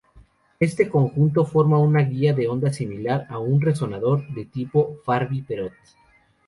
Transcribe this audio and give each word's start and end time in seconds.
Este 0.59 0.89
conjunto 0.89 1.45
forma 1.45 1.77
una 1.77 2.01
guía 2.01 2.33
de 2.33 2.47
onda 2.47 2.73
similar 2.73 3.27
a 3.29 3.37
un 3.37 3.61
resonador 3.61 4.27
de 4.33 4.45
tipo 4.45 4.97
Fabry-Perot. 5.05 5.73